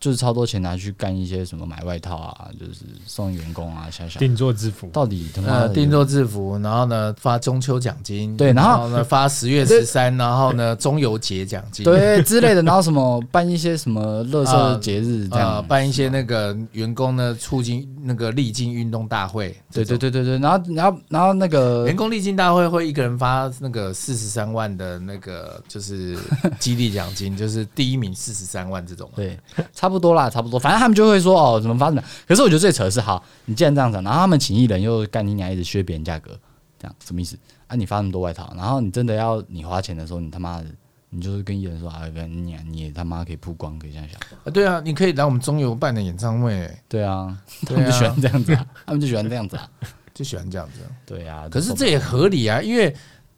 [0.00, 26.18] 就是超多钱拿去干一些什么买外套啊，就是送员工啊，想想定做制服，到底他妈呃定做制服，然后呢发中秋奖金，对，然后，呢发十月十三，然后呢中游节奖金，对之类的，然后什么办一些什么乐色 节日这样，呃呃，办一些那个员工呢促进那个励精运动大会，对对对对对，然后然后然后那个员工励精大会会一个人发那个四十三万的那个就是
[26.58, 29.38] 激励奖金，就是第一名四十三万这种，对，
[29.74, 29.90] 差。
[29.90, 32.00] 差不多啦，差不多，反正他们就会说哦，怎么发展？
[32.28, 36.30] 可是我觉得最扯的是，好，你既然这样子，然后他们请艺人又干你娘，一直削别人价格，
[36.78, 37.36] 这样什么意思？
[37.66, 40.66] 啊，你发那么多外套，然后你真的要你花钱的时候，你他妈的，
[41.10, 44.50] 你就是跟艺人说啊，跟你娘，你也他妈可以曝光，可以这样想啊？
[44.50, 49.68] 对啊，你可以来我们中游办的演唱会，对啊，他们就喜欢这样子啊，他们就喜欢这样子啊，
[50.14, 51.48] 就喜欢这样子，对啊。
[51.50, 52.94] 可是这也合理啊，因为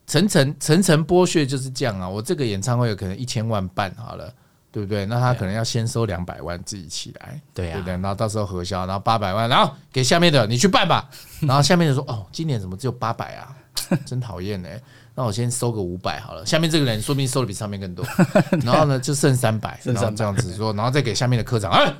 [0.06, 2.08] 层层层层剥削就是这样啊。
[2.08, 4.32] 我这个演唱会有可能一千万办好了。
[4.72, 5.04] 对不对？
[5.04, 7.92] 那他可能要先收两百万自己起来，对呀、啊，对不对？
[7.92, 11.10] 然后到时候核销，然后八百万，然后给下面的你去办吧。
[11.42, 13.54] 然后下面的说：“哦，今年怎么只有八百啊？
[14.06, 14.70] 真讨厌呢。
[15.14, 16.44] 那我先收个五百好了。
[16.46, 18.04] 下面这个人说不定收的比上面更多。
[18.64, 21.94] 然后呢，就剩三百，然后这样子说，然后再给下面的科长，哎，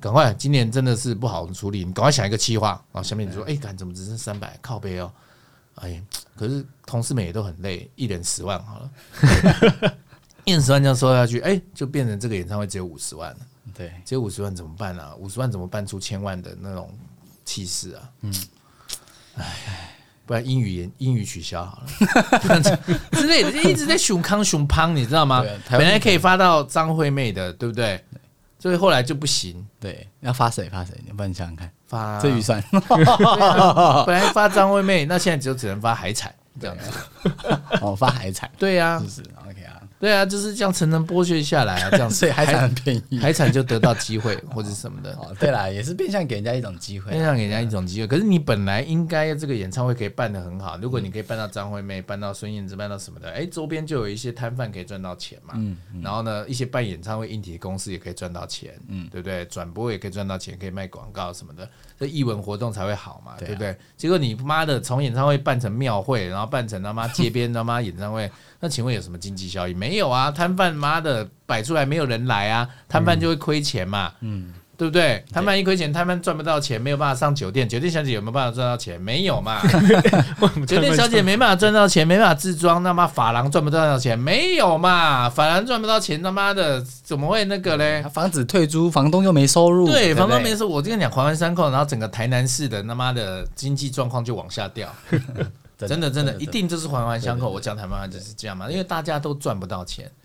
[0.00, 2.70] 赶快，今年真的是不好处理，你赶快想一个计划。
[2.92, 4.58] 然后下面你说：哎，干怎么只剩三百？
[4.60, 5.10] 靠背哦。
[5.76, 6.00] 哎，
[6.36, 8.90] 可是同事们也都很累，一人十万好了。
[10.46, 13.38] ”一人十万这样收下去，哎、欸，就变成这个演唱会只有五十万了。
[13.74, 15.14] 对，只有五十万怎么办啊？
[15.16, 16.92] 五十万怎么办出千万的那种
[17.46, 18.10] 气势啊？
[18.20, 18.34] 嗯，
[19.36, 19.93] 哎，
[20.26, 22.60] 不然英语言英语取消好了
[23.12, 25.44] 之类的， 就一直在熊康熊胖，你知道吗？
[25.70, 28.02] 本来可以发到张惠妹的，对不对？
[28.58, 29.66] 所以后来就不行。
[29.78, 30.94] 对，要发谁发谁？
[31.04, 31.70] 你帮你想想看。
[31.86, 32.62] 发这预算，
[34.06, 36.90] 本来发张惠妹，那现在就只能发海产这样子。
[37.82, 39.43] 哦，发海产，对呀、啊，就是 OK 啊。
[40.04, 45.12] 对啊，就是这样层层剥削下来啊，这样子， 所以海产很便宜，海产就得到机会或者什么的。
[45.16, 48.06] 哦，对啦，也是变相给人家一种机会，变相给人家一种机会。
[48.06, 55.54] 可是你本来应该这个演唱会可以办得很好，如果你可以办到张惠妹，办到孙燕姿，办到什么的，哎，周边就有一些摊贩可以赚到钱嘛。
[55.56, 55.76] 嗯。
[56.02, 59.46] 然后呢，一些办演唱会硬体公司也可以赚到钱，嗯，对不对？
[59.46, 61.66] 转播也可以赚到钱，可以卖广告什么的，
[61.98, 63.76] 这艺文活动才会好嘛，对不对？
[63.96, 68.30] 结果你妈的从演唱会办成庙会，然后办成他妈街边他妈演唱会。
[68.60, 69.74] 那请问有什么经济效益？
[69.74, 75.24] 没有啊，摊贩妈的摆出来没有人来啊，摊贩就会亏钱嘛，嗯，对不对？
[75.32, 79.00] 摊贩一亏钱，摊贩赚不到钱，没有办法上酒店，酒店小姐有没有办法赚到钱？
[79.00, 79.60] 没有嘛，
[80.66, 84.18] 酒店小姐没办法赚到钱，没办法自装，那么法郎赚不到钱？
[84.18, 88.02] 没有嘛，法郎赚不到钱，他妈的怎么会那个嘞？
[88.12, 94.88] 房子退租，房东又没收入，对，房东没收入，我就跟你讲，环环相扣，然后整个台南市的他妈的经济状况就往下掉。
[95.76, 97.50] 真的真的，一定就是环环相扣。
[97.50, 100.23] 我讲台湾话就是这样嘛，因为大家都赚不到钱，对，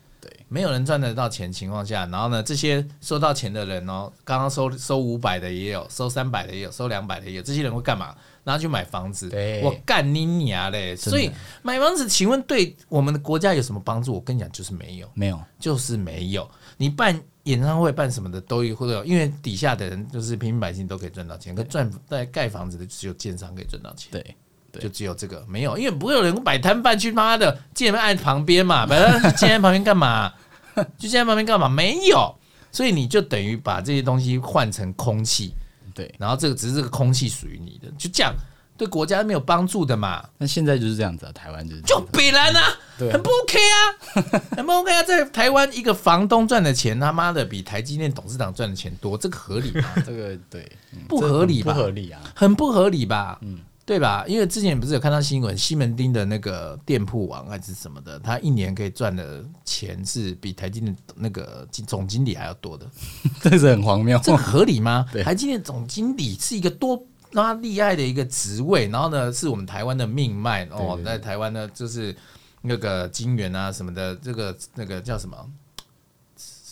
[0.52, 8.12] 没有人赚得到钱情况下，然后呢，这些收到钱的人哦，刚刚收收五百的也有，收三百的也有，收两百的也有，这些人会干嘛？
[8.42, 9.30] 拿去买房子。
[9.62, 10.96] 我干你娘嘞！
[10.96, 11.30] 所以
[11.62, 14.12] 买房子，请问对我们的国家有什么帮助？
[14.12, 16.50] 我跟你讲，就是没有，没有，就是没有。
[16.76, 24.10] 你办演唱会、办什么的都会有，因为底下的人就是平民百姓都可以赚到钱，可赚在盖房子的只有建商可以赚到钱。
[24.10, 24.36] 对。
[24.78, 30.32] 就只有这个没有，因为不会有人摆摊贩去妈的建案旁边嘛，摆摊建案旁边干嘛？
[30.96, 31.68] 就建案旁边干嘛？
[31.68, 32.32] 没有，
[32.70, 35.52] 所以你就等于把这些东西换成空气，
[35.94, 38.32] 对，然后这个只是这个空气属于你的，就这样
[38.78, 40.24] 对国家没有帮助的嘛。
[40.38, 42.62] 那现在就是这样子啊，台湾就是就北兰啊，
[43.12, 43.76] 很不 OK 啊，
[44.56, 49.88] 很不 OK 啊，在台湾一个房东赚的钱他妈的比台积电董事长赚的钱多，这个合理吗？
[50.06, 50.70] 这个对，
[51.08, 51.74] 不合理吧？
[51.74, 53.36] 不合理啊，很不合理吧？
[53.42, 53.58] 嗯。
[53.90, 54.24] 对吧？
[54.28, 62.88] 因为之前不是有看到新闻，西门町的那个店铺王还是什么的，他一年可以赚的钱是比台积电那个总经理还要多的，
[63.42, 65.04] 这是很荒谬，这合理吗？
[65.24, 72.14] 台积电总经理是一个多那厉害的一个职位，然后呢，是我们台湾的命脉哦，在台湾呢就是
[72.62, 75.36] 那个金圆啊什么的，这个那个叫什么？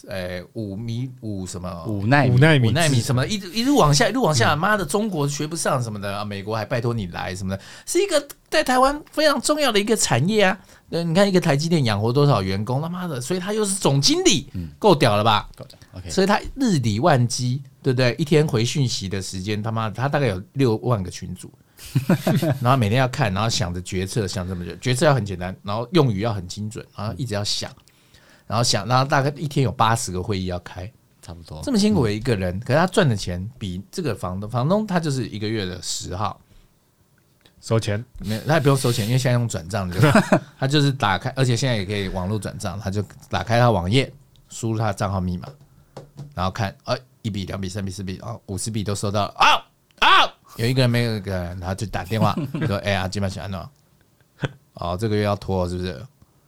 [0.09, 1.85] 哎，五米五什么？
[1.87, 3.27] 五奈米，五奈米，五奈米什么？
[3.27, 6.25] 一直一路往下，一路往下，妈的，中国学不上什么的啊！
[6.25, 10.59] 美国还拜托你来什么的，是一个在台湾非常重要的一个产业啊。
[10.91, 12.81] 那，你看一个台积电养活多少员工？
[12.81, 15.49] 他妈的，所以他又是总经理，够屌了吧？
[15.57, 16.09] 够屌，OK。
[16.11, 18.15] 所以他日理万机，对不对？
[18.19, 21.53] 一天回讯息的时间，他妈的，他大概有六万个群组，
[22.63, 27.71] 然后每天要看，然后想着决策，想这么久，决策要很简单，然后用语要很精准，然后一直要想。
[28.49, 30.91] 然后想，然后大概一天有八十个会议要开，
[31.23, 31.61] 差不多。
[31.63, 36.41] 这么辛苦的一个人，嗯、可是他赚的钱比这个房东，房东他就是一个月的十号。
[37.61, 40.01] 收钱，没有，他也不用收钱，因为现在用转账的，
[40.59, 44.11] 他就是打开，而且现在也可以网络转账，他就打开他网页，
[44.49, 45.49] 输入他的账号密码，
[46.35, 49.47] 然后看，哎，一笔、两笔、三笔、四笔，哦，五十笔都收到了，啊
[49.99, 52.33] 啊，有一个人没有一个人，他就打电话
[52.65, 53.69] 说，哎呀，基本上呢，
[54.75, 56.01] 哦，这个月要拖是不是？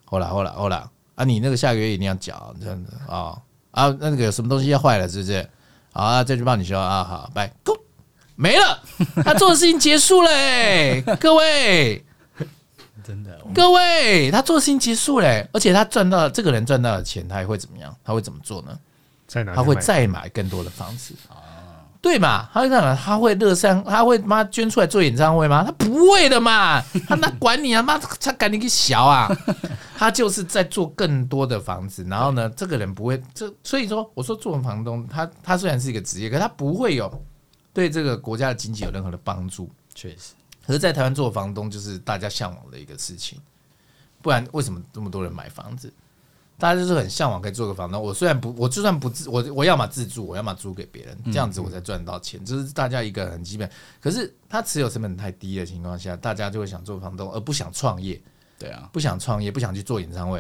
[0.05, 0.83] 后来，后来，后来。
[1.21, 3.37] 啊，你那个下个月一定要缴，这样子啊
[3.73, 5.47] 啊，那个有什么东西要坏了，是不是？
[5.93, 7.77] 好啊，这就帮你修啊，好，拜，go，
[8.37, 8.83] 没了，
[9.23, 12.03] 他做的事情结束了，欸，各位，
[13.05, 17.95] 真的，各位，他做的事情结束了，而且他赚到这个人赚到的钱，他还会怎么样？
[18.03, 18.79] 他会怎么做呢？
[19.55, 21.15] 他会再买更多的房子。
[22.03, 22.49] 对嘛？
[22.53, 22.97] 他会干嘛？
[22.97, 23.85] 他会乐善？
[23.85, 25.63] 他会妈捐出来做演唱会吗？
[25.63, 26.81] 他不会的嘛！
[27.07, 27.83] 他那管你啊？
[27.83, 29.29] 妈，他赶紧去小啊！
[29.99, 37.23] 他就是在做更多的房子，然后呢，这个人不会这，所以说我说做房东，他他虽然是一个职业，可他不会有
[37.75, 39.71] 对这个国家的经济有任何的帮助。
[39.95, 40.33] 确实，
[40.67, 43.39] 可是，在台湾做房东就是大家向往的一个事情，
[44.23, 45.93] 不然为什么这么多人买房子？
[46.61, 48.01] 大家就是很向往可以做个房东。
[48.01, 52.45] 我虽然不，我就算不自，我我要么自住，我要么租给别人，这样子我才赚到钱。
[52.45, 53.69] 这、嗯、是大家一个很基本。
[54.01, 58.21] 可是他持有成本太低的情况下，大家就会想做房东，而不想创业。
[58.59, 60.39] 对啊，不想创业，不想去做演唱会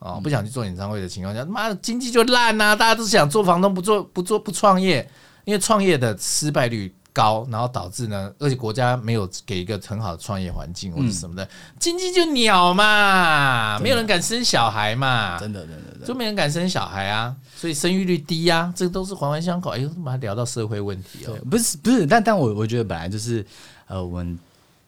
[0.00, 2.74] 啊、哦，不想去做演唱会的情况下，妈的经济就烂呐、啊！
[2.74, 5.08] 大家都想做房东，不做不做不创业，
[5.44, 19.70] 因为创业的失败率高，然后导致呢，而且国家没有给一个很好的创业环境或者什么的，经济就鸟嘛，没有人敢生小孩嘛，真的真的真的，就没人敢生小孩啊，所以生育率低呀、啊，这个都是环环相扣。
[19.70, 21.36] 哎呦，怎么还聊到社会问题哦？
[21.50, 23.44] 不是不是，但但我我觉得本来就是，
[23.86, 24.38] 呃，我们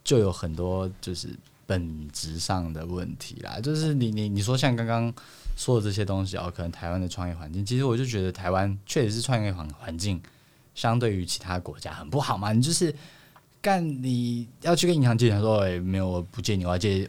[0.05, 1.29] 就有很多就是
[1.67, 5.13] 本质上的问题啦，就是你你你说像刚刚
[5.57, 10.23] 说的这些东西哦，可能台湾的创业环境，其实我就觉得台湾确实是创业环环境。
[10.75, 12.53] 相对于其他国家很不好嘛？
[12.53, 12.95] 你就是
[13.61, 17.09] 干你要去跟银行借钱，说哎、没有，我不借你，我要借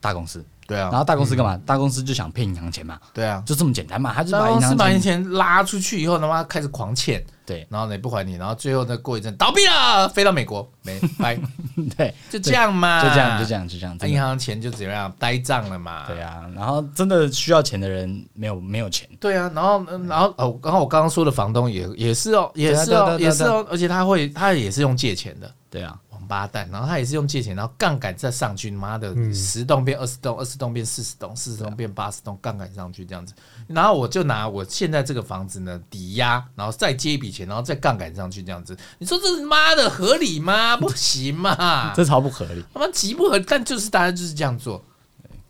[0.00, 0.44] 大公司。
[0.68, 1.58] 对啊，然后大公司干嘛？
[1.64, 3.00] 大公司就想骗银行钱嘛。
[3.14, 4.12] 对啊，就这么简单嘛。
[4.14, 7.24] 他就把银行把钱拉出去以后，他妈开始狂欠。
[7.46, 11.34] 对，然后呢不还你，然后最后呢过一阵倒闭了，飞到美国没拜。
[11.96, 13.98] 对，就这样嘛，就这样，就这样，就这样。
[14.06, 16.04] 银行钱就怎样呆账了嘛。
[16.06, 19.08] 对啊，然后真的需要钱的人没有没有钱。
[19.18, 25.50] 对啊，然后然后哦，刚刚我刚刚说的房东也也是哦，也是哦，也是哦，而且他会他也是用借钱的。
[25.70, 25.98] 对啊。
[26.28, 33.34] 八蛋，然后他也是用借钱，然后杠杆再上去，妈的，十栋变二十栋，二十栋变四十栋，四十栋变八十栋，杠杆上去这样子。
[33.66, 38.76] 然后我就拿我现在这个房子呢抵押，然后再借一笔钱，然后再杠杆上去这样子。
[38.98, 40.76] 你说这是妈的合理吗？
[40.78, 43.44] 不行嘛，这超不合理，他妈极不合理。
[43.48, 44.84] 但就是大家就是这样做，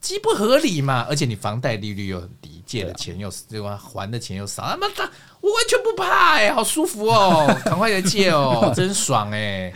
[0.00, 1.04] 极不合理嘛。
[1.08, 3.76] 而且你房贷利率又很低，借的钱又对吧？
[3.76, 5.10] 还的钱又少，他妈的，
[5.40, 9.74] 我完全不怕哎、欸，好舒服哦， 赶快来借哦，真爽哎、欸。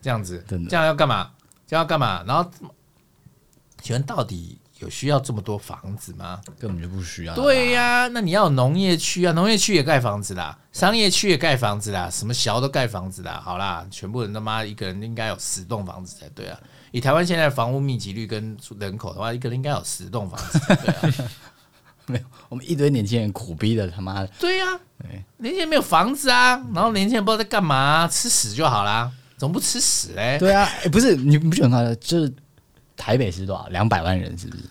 [0.00, 1.30] 这样子，这样要干嘛？
[1.66, 2.22] 这样要干嘛？
[2.26, 2.50] 然后，
[3.80, 6.40] 请问到底有需要这么多房子吗？
[6.58, 7.34] 根本就不需要。
[7.34, 13.40] 对呀、啊，那你要有农业区啊，农业区也盖房子啦，商业区也盖房子啦，什么小都盖房子啦。
[13.44, 16.58] 好啦，全部人他妈一个人应该有十栋房子才对啊！
[16.92, 21.30] 以台湾现在的房屋密集率跟人口的话，一个人应该有十栋房子才对啊。
[22.06, 24.26] 没有，我们一堆年轻人苦逼的他妈的。
[24.40, 24.80] 对呀、啊，
[25.36, 29.12] 年轻人没有房子啊，然后年轻人不知道在干嘛、啊，吃屎就好啦。
[29.40, 30.38] 总不吃屎哎、欸！
[30.38, 32.30] 对啊，不是你不觉得他就是
[32.94, 33.66] 台北是多少？
[33.68, 34.62] 两百万人是不是？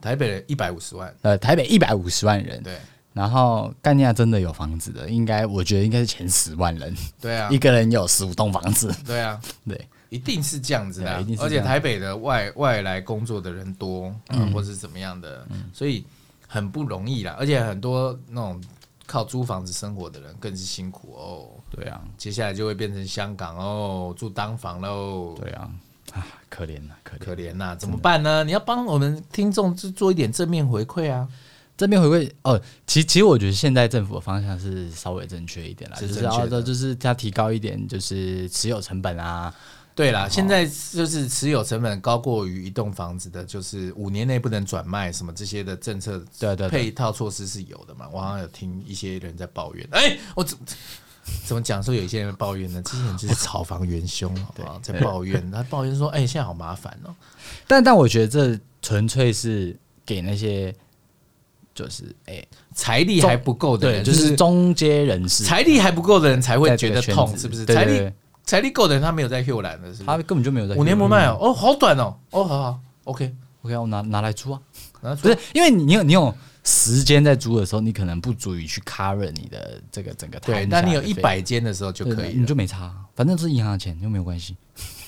[0.00, 1.14] 台北一百五十万。
[1.20, 2.62] 呃，台北一百五十万人。
[2.62, 2.78] 对。
[3.12, 6.96] 然后干尼亚真的有房子的，应该我觉得应该是前十万人。
[7.20, 7.50] 对啊。
[7.50, 8.90] 一个人有十五栋房子。
[9.04, 9.38] 对啊。
[9.68, 11.20] 对，一定是这样子的、啊。
[11.20, 11.42] 一定是。
[11.42, 16.02] 而且台北的外外来工作的人多，嗯，嗯或是怎么样的，嗯、所以
[16.48, 17.36] 很不容易啦。
[17.38, 18.58] 而且很多那种。
[19.06, 21.53] 靠租房子生活的人更是辛苦哦。
[21.74, 25.34] 对啊，接下来就会变成香港哦，住单房喽。
[25.40, 25.70] 对啊，
[26.12, 28.44] 啊，可怜呐，可可怜呐，怎么办呢？
[28.44, 31.28] 你要帮我们听众做做一点正面回馈啊。
[31.76, 39.52] 正面回馈哦，其实其实我觉得现在政府的方向是稍微正确一点啦，就是要的就是要提高一点，就是持有成本啊。
[39.96, 48.08] 对啦，现在就是持有成本高过于一栋房子的，就是五年内不能转卖什么这些的政策，对对配套措施是有的嘛。
[48.12, 50.44] 我好像有听一些人在抱怨，哎，我
[51.24, 52.82] 怎怎么讲说有一些人抱怨呢？
[52.82, 54.78] 之前就是炒房元凶，好不好？
[54.82, 57.14] 在抱怨，他抱怨说，哎，现在好麻烦哦。
[57.66, 60.74] 但但我觉得这纯粹是给那些
[61.74, 67.64] 就是哎财力还不够的人，就是中阶人士，财力还不够的人才会觉得痛，是不是？
[67.66, 68.10] 财力。
[68.46, 70.74] 财力够的人，他没有在秀兰的，是是，他根本就没有在。
[70.74, 73.32] 五年不卖哦，哦，好短哦，哦，好好，OK，OK，、
[73.62, 74.60] okay okay, 我拿拿来租啊，
[75.00, 80.52] 拿不是因为你有你有时间在租的时候，你可能不足以去 cover 你的这个整个台。
[80.52, 84.56] 对，但你有一百间的时候就可以，你就没差，反正是银行的钱又没有关系。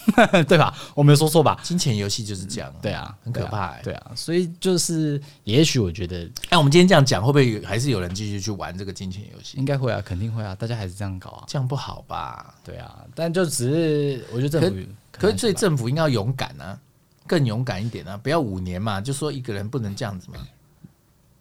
[0.47, 0.73] 对吧？
[0.95, 1.59] 我没有说错吧？
[1.65, 4.13] 金钱游戏就是这样，对啊，很可怕，对啊。
[4.15, 9.59] 所以就是，也许我觉得，哎，我们今天这样讲，会不会还是有人继续去玩这个金钱游戏？
[9.59, 12.55] 应该会啊，肯定会啊，大家还是这样搞啊，这样不好吧？
[12.63, 16.79] 对啊，但就只是，我觉得政府，可是所以政府应该要勇敢啊，
[17.27, 20.39] 更勇敢一点啊，不要五年嘛，就说一个人不能这样子嘛。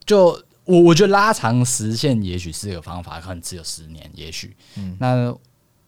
[0.06, 4.56] 就我我觉得拉长时限，也许是一个方法，可能只有十年，也许。
[4.76, 5.36] 嗯，那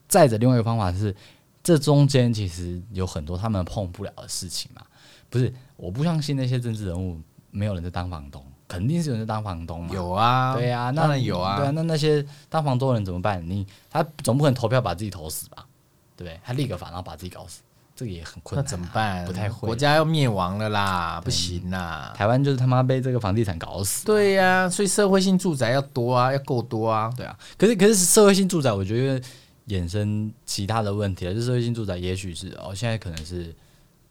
[0.07, 1.15] 再者，另外一个方法是。
[1.63, 4.81] 这中间其实有很多他们碰不了的事情嘛，
[5.29, 5.53] 不是？
[5.75, 7.19] 我不相信那些政治人物
[7.51, 9.93] 没有人在当房东，肯定是有人在当房东嘛。
[9.93, 11.57] 有啊，对啊，那当然有啊。
[11.57, 13.45] 对啊，那那些当房东的人怎么办？
[13.45, 15.67] 你他总不可能投票把自己投死吧？
[16.15, 16.39] 对不对？
[16.41, 17.59] 他立个法然后把自己搞死，
[17.97, 18.65] 这个也很困难啊。
[18.65, 19.25] 那怎么办？
[19.25, 19.67] 不太会。
[19.67, 22.13] 国家要灭亡了啦，不行啦。
[22.15, 24.05] 台湾就是他妈被这个房地产搞死。
[24.05, 27.11] 对呀啊，所以社会性住宅要多啊，要够多啊。
[27.17, 29.27] 对啊，可是可是社会性住宅，我觉得。
[29.67, 33.53] 衍生其他的问题了，就是社会性住宅，也许是哦，现在可能是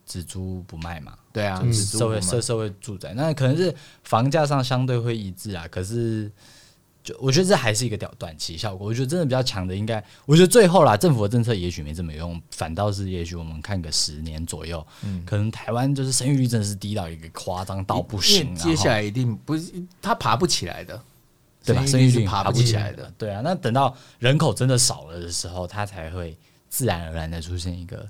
[0.04, 5.66] 只租不卖嘛，对啊，社会社社会住宅，那可能是房价上相对会一致啊。
[5.70, 6.30] 可是，
[7.06, 8.86] 就我觉得这还是一个短短期效果。
[8.86, 21.00] 我觉得真的比较强的，应该我觉得最后啦，政府的政策也许没这么用，反倒是也许我们看个十年左右，嗯，可能台湾就是生育率真的是低到一个夸张到不行，接下来一定不是它爬不起来的。
[21.64, 21.84] 对吧？
[21.84, 23.40] 生育率爬不起来的，对啊。
[23.42, 26.38] 那等到人口真的少了的时候，它才会
[26.68, 28.08] 自然而然的出现一个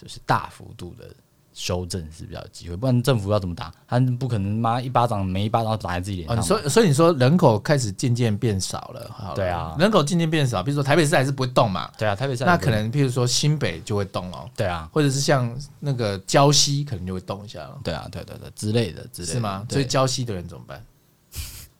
[0.00, 1.12] 就是大幅度的
[1.54, 2.76] 修正是比较有机会。
[2.76, 3.72] 不然政府要怎么打？
[3.88, 6.42] 他不可能妈一巴掌没一巴掌打在自己脸上。
[6.42, 10.62] 所以所以你说人口开始渐渐变少了，对啊，人口渐渐变少。
[10.62, 15.50] 比如说台北市还是不会动嘛，对啊，台北市那可能譬如说新北就会动哦，对啊，或者是像
[15.80, 19.64] 那个礁溪可能就会动一下了，对啊，对对对之类的之类的，是吗？
[19.70, 20.84] 所以礁溪的人怎么办？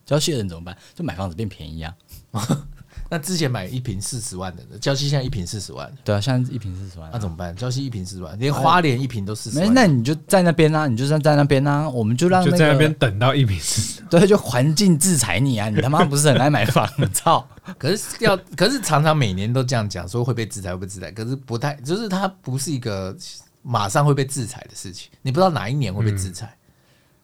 [0.05, 0.77] 郊区的人怎么办？
[0.93, 1.91] 就买房子变便宜啊！
[3.09, 7.55] 那之前买一瓶四十万的，礁溪现在一瓶四十万，对啊，现在一瓶四十万，那怎么办？
[7.55, 9.67] 礁溪一瓶四十万，连花莲一瓶都四十万。
[9.67, 15.69] 没，那你就在那边啊，你就算在那边啊，我们就让就在那边等到一瓶四十，对，就环境制裁你啊！
[15.69, 16.89] 你他妈不是很爱买房？
[17.13, 17.47] 操！
[17.77, 23.15] 可是要，可是常常每年都这样讲，说会被制裁，会被制裁，可是不太，就是它不是一个
[23.61, 26.55] 马上会被制裁的事情，你不知道哪一年会被制裁。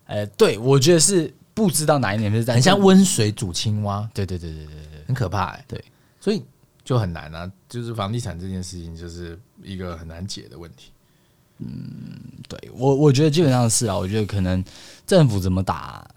[0.05, 5.66] 呃，对，我觉得是不知道哪一年是在，很像温水煮青蛙，对对对对对对，很可怕哎。
[5.68, 5.84] 对，
[6.20, 6.43] 所以
[6.84, 10.91] 就很难啊，就是房地产这件事情就是一个很难解的问题。
[11.59, 14.64] 嗯，对我我觉得基本上是啊，我觉得可能
[15.05, 16.09] 政府怎么打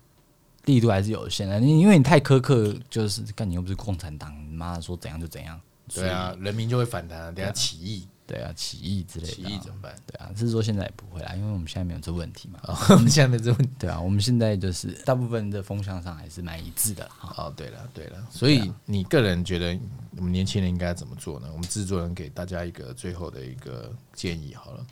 [0.64, 5.60] 力度还是有限的，你因为你太苛刻，就是干你又不是共产党，你妈说怎样就怎样，
[5.92, 8.08] 对啊，人民就会反弹，等下起义。
[8.26, 9.94] 对啊，起义之类的，起义怎么办？
[10.06, 12.58] 对啊，是说现在也不会啦，因为我们现在没有这问题嘛。
[12.62, 17.08] 哦、 我们现在没这问题，对啊，我们现在就是大部分的风向上还是蛮一致的。
[17.36, 19.78] 哦，对了，对了，所以你个人觉得
[20.16, 21.48] 我们年轻人应该怎么做呢？
[21.52, 24.86] 我们制作人给大家一个最后的一个建议好了。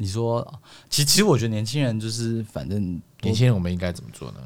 [0.00, 4.38] 你说，其实其实我觉得年轻人就是反正年轻人我们应该怎么做呢？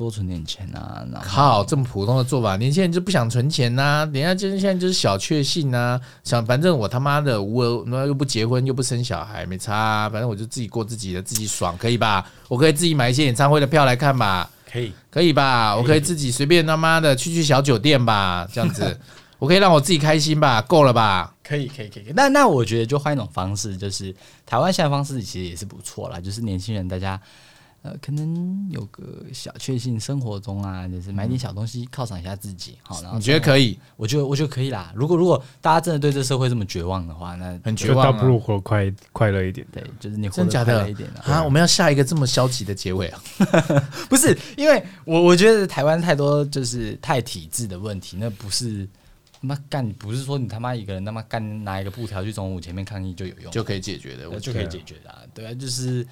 [0.00, 1.04] 多存点钱啊！
[1.22, 4.10] 靠，这么普通的做法，年轻人就不想存钱呐、啊？
[4.14, 12.24] 人家就是现在就是小确幸啊，想反正我他妈的我那又不结婚又不生小孩，没差、啊，反正我就自己过自己的，自己爽，可以吧？
[12.48, 14.48] 我可以自己买一些演唱会的票来看吧？
[14.72, 15.76] 可以，可以吧？
[15.76, 18.48] 我可以自己随便他妈的去去小酒店吧？
[18.50, 18.98] 这样子，
[19.38, 20.62] 我可以让我自己开心吧？
[20.62, 21.34] 够了吧？
[21.44, 22.04] 可以，可以，可以。
[22.16, 27.20] 那那我觉得就换一种方式，就是台湾现在方式其实也是不错啦，就是年轻人大家。
[27.82, 33.78] 呃，可能有个小确幸，生活中啊，就是买点小东西犒赏一下自己，好，然后你觉得可以？
[33.96, 34.92] 我觉得我觉得可以啦。
[34.94, 39.66] 如果如果大家真的对这社会这么绝望的话，那很绝望，倒不如活快快乐一点。
[39.72, 41.32] 对，就是你活得快乐一点啊。
[41.32, 43.22] 啊，我们要下一个这么消极的结尾啊？
[44.10, 48.86] 不是，因为我我觉得台湾太多就是太体制的问题，那不是
[49.32, 55.26] 他妈干，不是说你他妈一个人他妈干拿一个布条去总统府前面抗议就有用，就可以解决的，我就可以解决的。
[55.32, 56.06] 对啊，就是。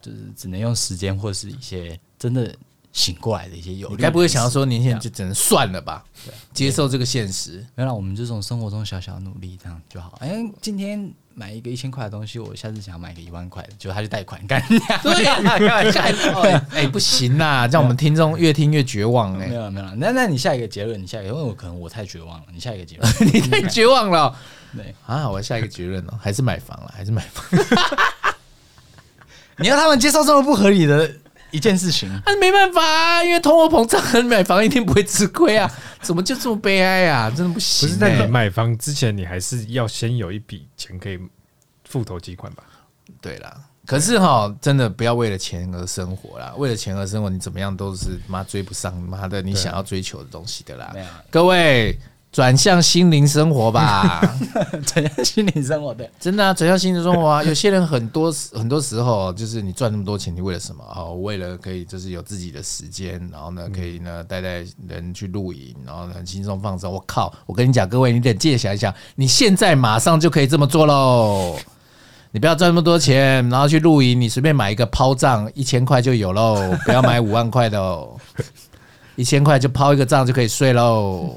[0.00, 2.54] 就是只能用时间，或是一些真的
[2.92, 3.88] 醒过来的一些有。
[3.90, 6.04] 你该不会想要说年轻人就只能算了吧？
[6.24, 7.64] 对，接受这个现实。
[7.76, 10.18] 原来我们这种生活中小小努力，这样就好。
[10.20, 14.60] 哎，今天买一个一千块的东西，我下次想要买个一万块的，就他去贷款干。
[15.02, 16.02] 对呀，开玩笑。
[16.74, 19.38] 哎，不行呐，让我们听众越听越绝望。
[19.38, 22.46] 哎，没有没有，那那你下一个结论，你下一个，因为我可能我太绝望了。
[22.52, 24.34] 你下一个结论， 你太绝望了。
[24.76, 27.44] 对啊，我下一个结论哦，还是买房了，还是买房。
[29.60, 31.10] 你要他们接受这么不合理的
[31.50, 35.70] 一件事情，那没办法啊，因为通货膨胀，买房一定不会吃亏啊！
[36.00, 37.30] 怎么就这么悲哀啊？
[37.30, 37.88] 真的不行。
[37.88, 41.18] 不是在你买房之前，你还是要先有一笔钱可以
[41.84, 42.62] 付头期款吧？
[43.20, 43.54] 对啦，
[43.84, 46.54] 可是哈，真的不要为了钱而生活啦！
[46.56, 50.94] 为了钱而生活，你怎么样都是妈追不上妈的你想要追求的东西的啦！
[51.30, 51.98] 各位。
[52.32, 54.20] 转向心灵生活吧，
[54.86, 57.42] 转向心灵生活，对，真的啊，转向心灵生活啊。
[57.44, 60.84] 有些人很多很多时候，就是你赚那么多钱，你为了什么？
[60.94, 66.92] 哦，为了可以就是有自己的时间，然后呢，可以呢带带人去露营，然后很轻松放松。
[66.92, 71.56] 我靠，我跟你讲，各位，你得记得想一想，你现在马上就可以这么做喽。
[72.30, 76.78] 你不要赚那么多钱，然后去露营，你随便买一个抛帐，一千块就有喽。
[76.86, 78.16] 不要买五万块的哦，
[79.16, 81.34] 一千块就抛一个帐就可以睡喽。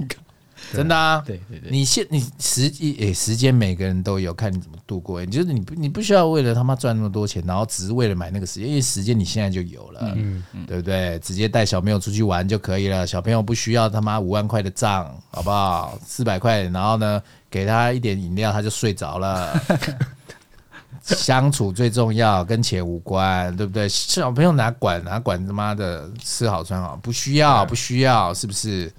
[0.77, 5.23] 真的啊，对对对，你现你时诶、欸、时间每个人都有，看你怎么度过。
[5.23, 11.17] 你就是你不你不需要为了他妈赚那么多钱，然后只是为了买那个时间，因为时间你现在就有了，嗯嗯，对不对？
[11.19, 15.97] 直接带小朋友出去玩就可以了，小朋友不需要他妈五万块的账，好不好？
[16.05, 19.59] 四百块，然后呢，给他一点饮料，他就睡着了。
[21.03, 23.89] 相处最重要，跟钱无关，对不对？
[23.89, 28.89] 小朋友哪管哪管他妈的吃好穿好，不需要不需要，是不是？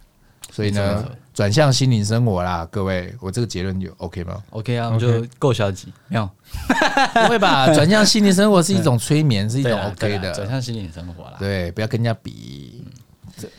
[0.53, 1.03] 所以呢，
[1.35, 6.31] 转向心灵生活啦，各位，我这个结论就 OK 吗？OK 啊，我们就够消极，没有，
[7.13, 7.67] 不会吧？
[7.75, 10.33] 转向心灵生活是一种催眠，是一种 OK 的。
[10.33, 12.85] 转向心灵生活啦，对，不要跟人家比，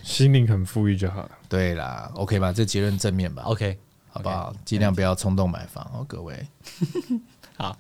[0.02, 1.32] 心灵很富裕就好了。
[1.50, 2.54] 对啦，OK 吧？
[2.54, 3.78] 这结论正面吧？OK，
[4.10, 4.56] 好不好？
[4.64, 6.48] 尽量不要冲动买房哦，各位。
[7.58, 7.78] 好，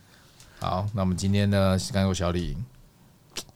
[0.60, 2.58] 好，那我们今天呢，刚有小李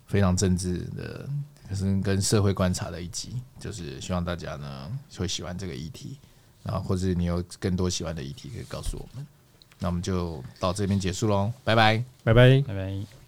[0.08, 1.28] 非常政治的。
[1.68, 6.18] 可是跟社会观察的一集，就是希望大家呢会喜欢这个议题，
[6.64, 9.26] 然后或者你有更多喜欢的议题可以告诉我们，
[9.80, 13.19] 那我们就到这边结束喽，拜拜，拜拜，拜拜。